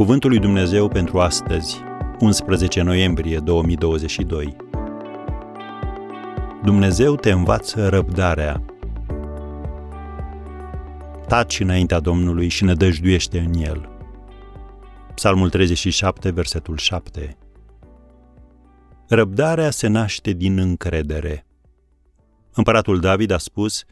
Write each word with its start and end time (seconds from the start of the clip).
Cuvântul 0.00 0.30
lui 0.30 0.38
Dumnezeu 0.38 0.88
pentru 0.88 1.20
astăzi, 1.20 1.80
11 2.18 2.82
noiembrie 2.82 3.38
2022. 3.38 4.56
Dumnezeu 6.64 7.16
te 7.16 7.30
învață 7.30 7.88
răbdarea. 7.88 8.64
Taci 11.26 11.60
înaintea 11.60 12.00
Domnului 12.00 12.48
și 12.48 12.64
nădăjduiește 12.64 13.38
în 13.38 13.52
El. 13.54 13.88
Psalmul 15.14 15.50
37, 15.50 16.30
versetul 16.30 16.76
7. 16.76 17.36
Răbdarea 19.08 19.70
se 19.70 19.86
naște 19.86 20.32
din 20.32 20.58
încredere. 20.58 21.46
Împăratul 22.52 23.00
David 23.00 23.30
a 23.30 23.38
spus, 23.38 23.84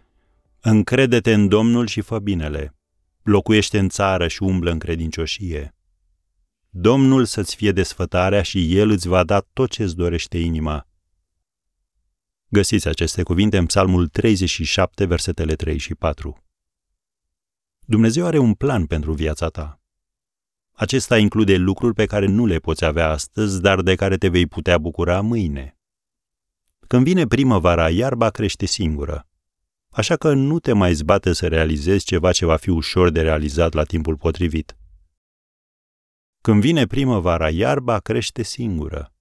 Încrede-te 0.60 1.32
în 1.32 1.48
Domnul 1.48 1.86
și 1.86 2.00
fă 2.00 2.18
binele. 2.18 2.74
Locuiește 3.22 3.78
în 3.78 3.88
țară 3.88 4.28
și 4.28 4.42
umblă 4.42 4.70
în 4.70 4.78
credincioșie. 4.78 5.72
Domnul 6.70 7.24
să-ți 7.24 7.56
fie 7.56 7.72
desfătarea 7.72 8.42
și 8.42 8.76
El 8.76 8.90
îți 8.90 9.08
va 9.08 9.24
da 9.24 9.40
tot 9.52 9.70
ce 9.70 9.82
îți 9.82 9.96
dorește 9.96 10.38
inima. 10.38 10.86
Găsiți 12.48 12.88
aceste 12.88 13.22
cuvinte 13.22 13.58
în 13.58 13.66
Psalmul 13.66 14.08
37, 14.08 15.04
versetele 15.04 15.54
3 15.54 15.78
și 15.78 15.94
4. 15.94 16.44
Dumnezeu 17.80 18.26
are 18.26 18.38
un 18.38 18.54
plan 18.54 18.86
pentru 18.86 19.12
viața 19.12 19.48
ta. 19.48 19.80
Acesta 20.72 21.18
include 21.18 21.56
lucruri 21.56 21.94
pe 21.94 22.06
care 22.06 22.26
nu 22.26 22.46
le 22.46 22.58
poți 22.58 22.84
avea 22.84 23.08
astăzi, 23.08 23.60
dar 23.60 23.82
de 23.82 23.94
care 23.94 24.16
te 24.16 24.28
vei 24.28 24.46
putea 24.46 24.78
bucura 24.78 25.20
mâine. 25.20 25.78
Când 26.86 27.04
vine 27.04 27.26
primăvara, 27.26 27.90
iarba 27.90 28.30
crește 28.30 28.66
singură. 28.66 29.26
Așa 29.88 30.16
că 30.16 30.32
nu 30.32 30.58
te 30.58 30.72
mai 30.72 30.92
zbate 30.94 31.32
să 31.32 31.48
realizezi 31.48 32.04
ceva 32.04 32.32
ce 32.32 32.44
va 32.44 32.56
fi 32.56 32.70
ușor 32.70 33.10
de 33.10 33.20
realizat 33.20 33.72
la 33.72 33.84
timpul 33.84 34.16
potrivit. 34.16 34.76
Când 36.48 36.60
vine 36.60 36.86
primăvara, 36.86 37.50
iarba 37.50 37.98
crește 37.98 38.42
singură. 38.42 39.12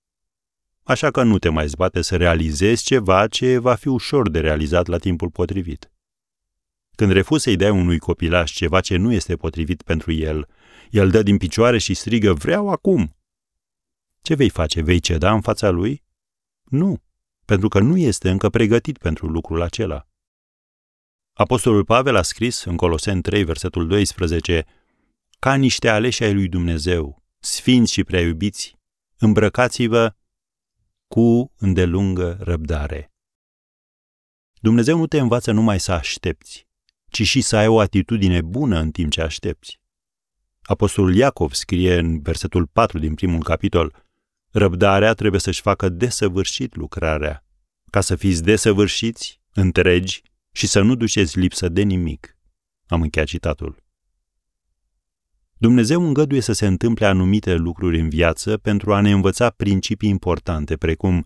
Așa 0.84 1.12
că 1.12 1.24
nu 1.24 1.40
te 1.40 1.50
mai 1.50 1.68
zbate 1.68 2.02
să 2.02 2.18
realizezi 2.18 2.84
ceva 2.84 3.28
ce 3.28 3.58
va 3.58 3.76
fi 3.76 3.88
ușor 3.88 4.30
de 4.30 4.40
realizat 4.40 4.88
la 4.88 4.98
timpul 4.98 5.30
potrivit. 5.30 5.92
Când 6.96 7.12
refuzi 7.12 7.44
să-i 7.44 7.56
dai 7.56 7.70
unui 7.70 8.00
copilaș 8.00 8.52
ceva 8.52 8.82
ce 8.82 8.98
nu 8.98 9.12
este 9.12 9.36
potrivit 9.36 9.82
pentru 9.82 10.12
el, 10.12 10.48
el 10.90 11.10
dă 11.10 11.24
din 11.24 11.38
picioare 11.38 11.78
și 11.78 11.94
strigă, 11.94 12.34
vreau 12.34 12.70
acum. 12.70 13.16
Ce 14.22 14.36
vei 14.36 14.50
face? 14.50 14.82
Vei 14.82 15.00
ceda 15.00 15.34
în 15.34 15.42
fața 15.42 15.70
lui? 15.70 16.04
Nu, 16.64 17.04
pentru 17.46 17.68
că 17.68 17.80
nu 17.80 17.98
este 17.98 18.30
încă 18.30 18.50
pregătit 18.50 18.98
pentru 18.98 19.28
lucrul 19.28 19.62
acela. 19.62 20.08
Apostolul 21.34 21.86
Pavel 21.86 22.16
a 22.16 22.22
scris 22.22 22.64
în 22.64 22.76
Coloseni 22.76 23.22
3, 23.22 23.44
versetul 23.44 23.88
12, 23.88 24.66
ca 25.40 25.56
niște 25.56 25.90
aleși 25.90 26.24
ai 26.24 26.34
lui 26.34 26.48
Dumnezeu, 26.48 27.24
sfinți 27.40 27.94
și 27.94 28.04
prea 28.04 28.22
iubiți, 28.22 28.78
îmbrăcați-vă 29.18 30.16
cu 31.08 31.54
îndelungă 31.58 32.38
răbdare. 32.40 33.12
Dumnezeu 34.60 34.98
nu 34.98 35.08
te 35.08 35.20
învață 35.20 35.52
numai 35.52 35.80
să 35.80 35.92
aștepți, 35.92 36.68
ci 37.10 37.22
și 37.22 37.42
să 37.42 37.56
ai 37.56 37.68
o 37.68 37.80
atitudine 37.80 38.42
bună 38.42 38.80
în 38.80 38.92
timp 38.92 39.12
ce 39.12 39.22
aștepți. 39.22 39.80
Apostolul 40.62 41.16
Iacov 41.16 41.54
scrie 41.54 41.98
în 41.98 42.22
versetul 42.22 42.68
4 42.68 43.00
din 43.00 43.16
primul 43.16 43.44
capitol, 43.44 44.06
Răbdarea 44.52 45.14
trebuie 45.14 45.42
să-și 45.42 45.62
facă 45.62 45.90
desăvârșit 45.90 46.76
lucrarea, 46.76 47.46
ca 47.92 48.02
să 48.02 48.16
fiți 48.16 48.44
desăvârșiți, 48.44 49.42
întregi 49.54 50.22
și 50.52 50.68
să 50.68 50.82
nu 50.82 50.96
duceți 50.96 51.40
lipsă 51.40 51.70
de 51.70 51.82
nimic. 51.82 52.38
Am 52.88 53.02
încheiat 53.02 53.28
citatul. 53.28 53.87
Dumnezeu 55.58 56.06
îngăduie 56.06 56.42
să 56.42 56.54
se 56.54 56.66
întâmple 56.68 57.06
anumite 57.06 57.56
lucruri 57.56 58.00
în 58.00 58.10
viață 58.10 58.58
pentru 58.58 58.94
a 58.94 59.02
ne 59.02 59.12
învăța 59.12 59.50
principii 59.50 60.10
importante, 60.10 60.76
precum 60.76 61.26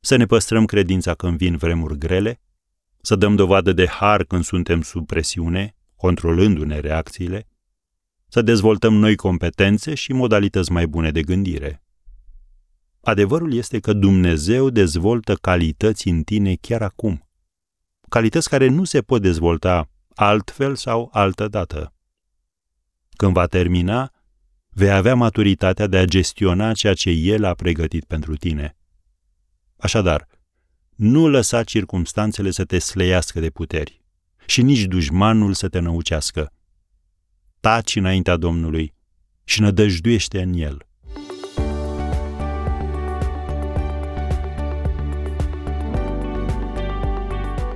să 0.00 0.16
ne 0.16 0.26
păstrăm 0.26 0.64
credința 0.64 1.14
când 1.14 1.36
vin 1.36 1.56
vremuri 1.56 1.98
grele, 1.98 2.40
să 3.00 3.16
dăm 3.16 3.36
dovadă 3.36 3.72
de 3.72 3.86
har 3.86 4.24
când 4.24 4.44
suntem 4.44 4.82
sub 4.82 5.06
presiune, 5.06 5.74
controlându-ne 5.96 6.78
reacțiile, 6.78 7.46
să 8.28 8.42
dezvoltăm 8.42 8.94
noi 8.94 9.16
competențe 9.16 9.94
și 9.94 10.12
modalități 10.12 10.72
mai 10.72 10.86
bune 10.86 11.10
de 11.10 11.22
gândire. 11.22 11.82
Adevărul 13.00 13.54
este 13.54 13.78
că 13.78 13.92
Dumnezeu 13.92 14.70
dezvoltă 14.70 15.34
calități 15.34 16.08
în 16.08 16.22
tine 16.22 16.54
chiar 16.60 16.82
acum. 16.82 17.28
Calități 18.08 18.48
care 18.48 18.68
nu 18.68 18.84
se 18.84 19.00
pot 19.00 19.22
dezvolta 19.22 19.90
altfel 20.14 20.74
sau 20.74 21.08
altă 21.12 21.48
dată. 21.48 21.95
Când 23.16 23.32
va 23.32 23.46
termina, 23.46 24.12
vei 24.68 24.90
avea 24.90 25.14
maturitatea 25.14 25.86
de 25.86 25.98
a 25.98 26.04
gestiona 26.04 26.72
ceea 26.72 26.94
ce 26.94 27.10
El 27.10 27.44
a 27.44 27.54
pregătit 27.54 28.04
pentru 28.04 28.36
tine. 28.36 28.76
Așadar, 29.76 30.28
nu 30.94 31.28
lăsa 31.28 31.64
circumstanțele 31.64 32.50
să 32.50 32.64
te 32.64 32.78
sleiască 32.78 33.40
de 33.40 33.50
puteri 33.50 34.04
și 34.46 34.62
nici 34.62 34.84
dușmanul 34.84 35.54
să 35.54 35.68
te 35.68 35.78
năucească. 35.78 36.52
Taci 37.60 37.96
înaintea 37.96 38.36
Domnului 38.36 38.94
și 39.44 39.60
nădăjduiește 39.60 40.42
în 40.42 40.52
El. 40.52 40.86